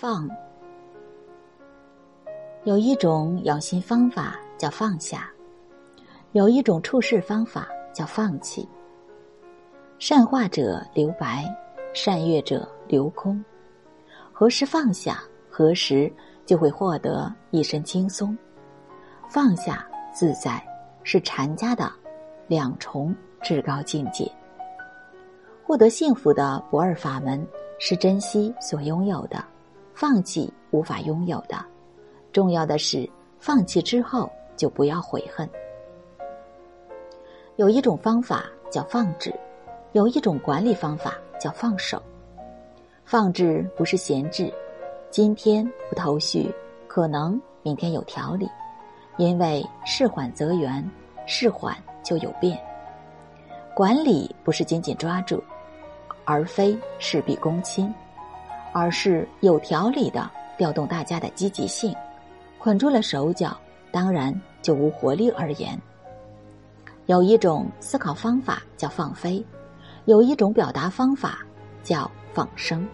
[0.00, 0.30] 放，
[2.62, 5.28] 有一种养心方法叫放下，
[6.30, 8.68] 有一种处事方法叫放弃。
[9.98, 11.44] 善化者留白，
[11.92, 13.44] 善悦者留空。
[14.32, 15.20] 何时放下，
[15.50, 16.08] 何时
[16.46, 18.38] 就会获得一身轻松。
[19.28, 19.84] 放下
[20.14, 20.64] 自在，
[21.02, 21.90] 是禅家的
[22.46, 23.12] 两重
[23.42, 24.30] 至高境界。
[25.66, 27.44] 获得幸福的不二法门
[27.80, 29.44] 是珍惜所拥有的。
[30.00, 31.56] 放弃无法拥有的，
[32.32, 35.50] 重要的是放弃之后就不要悔恨。
[37.56, 39.34] 有一种方法叫放置，
[39.94, 42.00] 有一种管理方法叫放手。
[43.04, 44.54] 放置不是闲置，
[45.10, 46.48] 今天不头绪，
[46.86, 48.48] 可能明天有条理，
[49.16, 50.88] 因为事缓则圆，
[51.26, 52.56] 事缓就有变。
[53.74, 55.42] 管理不是紧紧抓住，
[56.24, 57.92] 而非事必躬亲。
[58.78, 61.92] 而是有条理的调动大家的积极性，
[62.60, 63.58] 捆住了手脚，
[63.90, 64.32] 当然
[64.62, 65.76] 就无活力而言。
[67.06, 69.44] 有一种思考方法叫放飞，
[70.04, 71.40] 有一种表达方法
[71.82, 72.86] 叫放生，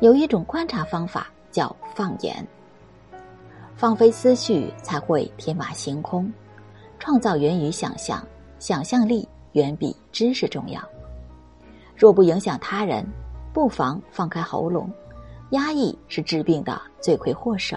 [0.00, 2.44] 有一种观察方法叫放眼。
[3.76, 6.30] 放飞思绪才会天马行空，
[6.98, 8.26] 创造源于想象，
[8.58, 10.82] 想象力远比知识重要。
[11.94, 13.06] 若不影响他人，
[13.52, 14.90] 不妨放开喉咙。
[15.50, 17.76] 压抑是治病的罪魁祸首，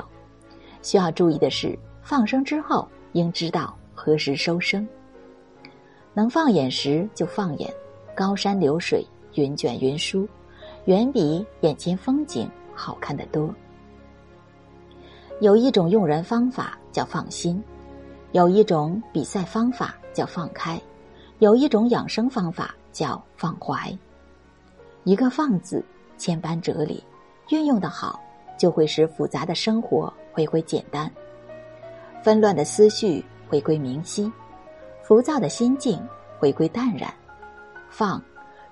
[0.83, 4.87] 需要注意的是，放生之后应知道何时收声。
[6.13, 7.73] 能放眼时就放眼，
[8.15, 10.27] 高山流水、云卷云舒，
[10.85, 13.51] 远比眼前风景好看的多。
[15.41, 17.59] 有一种用人方法叫放心，
[18.33, 20.79] 有一种比赛方法叫放开，
[21.39, 23.91] 有一种养生方法叫放怀。
[25.05, 25.83] 一个“放”字，
[26.19, 27.03] 千般哲理。
[27.49, 28.19] 运用的好，
[28.57, 31.11] 就会使复杂的生活回归简单，
[32.23, 34.31] 纷乱的思绪回归明晰，
[35.01, 36.01] 浮躁的心境
[36.39, 37.13] 回归淡然。
[37.89, 38.21] 放，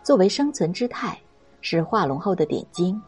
[0.01, 1.19] 作为生存之态，
[1.59, 2.99] 是化龙后的点睛，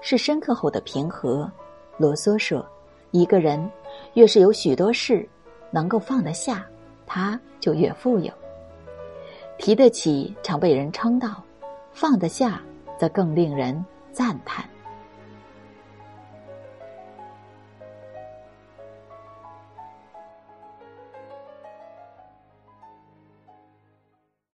[0.00, 1.50] 是深刻后的平和。
[1.96, 2.66] 罗梭说
[3.12, 3.70] ：“一个人
[4.14, 5.26] 越是有许多事
[5.70, 6.66] 能够放得下，
[7.06, 8.32] 他就越富有。
[9.56, 11.42] 提得起，常被人称道；
[11.92, 12.60] 放得下，
[12.98, 13.82] 则更令人
[14.12, 14.68] 赞叹。”